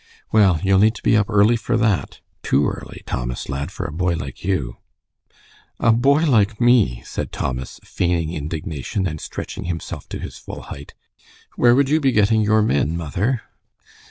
"Well, 0.31 0.59
you'll 0.63 0.79
need 0.79 0.95
to 0.95 1.03
be 1.03 1.15
up 1.15 1.27
early 1.29 1.55
for 1.55 1.77
that, 1.77 2.21
too 2.41 2.67
early, 2.67 3.03
Thomas, 3.05 3.47
lad, 3.49 3.71
for 3.71 3.85
a 3.85 3.91
boy 3.91 4.15
like 4.15 4.43
you." 4.43 4.77
"A 5.79 5.91
boy 5.91 6.25
like 6.25 6.59
me!" 6.59 7.03
said 7.05 7.31
Thomas, 7.31 7.79
feigning 7.83 8.33
indignation, 8.33 9.05
and 9.05 9.21
stretching 9.21 9.65
himself 9.65 10.09
to 10.09 10.17
his 10.17 10.39
full 10.39 10.63
height. 10.63 10.95
"Where 11.55 11.75
would 11.75 11.89
you 11.91 11.99
be 11.99 12.11
getting 12.13 12.41
your 12.41 12.63
men, 12.63 12.97
mother?" 12.97 13.43